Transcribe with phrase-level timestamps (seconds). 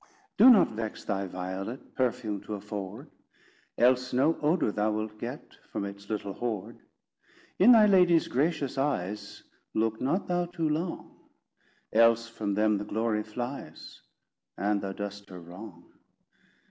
[0.35, 3.11] Do not vex thy violet Perfume to afford:
[3.77, 6.79] Else no odour thou wilt get From its little hoard.
[7.59, 9.43] In thy lady's gracious eyes
[9.75, 11.19] Look not thou too long;
[11.93, 14.01] Else from them the glory flies,
[14.57, 15.91] And thou dost her wrong.